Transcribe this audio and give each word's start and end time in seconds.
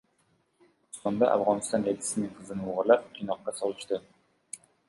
Pokistonda 0.61 1.29
Afg‘oniston 1.33 1.85
elchisining 1.93 2.33
qizini 2.39 2.73
o‘g‘irlab, 2.73 3.07
qiynoqqa 3.19 3.57
solishdi 3.63 4.05